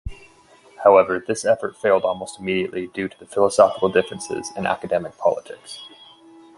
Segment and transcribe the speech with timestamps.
[0.83, 5.79] However, this effort failed almost immediately due to philosophical differences and academic politics.